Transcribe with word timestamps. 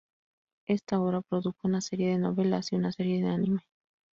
Esta 0.67 0.99
obra 0.99 1.21
produjo 1.21 1.59
una 1.61 1.79
serie 1.79 2.09
de 2.09 2.17
novelas 2.17 2.71
y 2.71 2.75
una 2.75 2.91
serie 2.91 3.21
de 3.21 3.29
anime. 3.29 3.59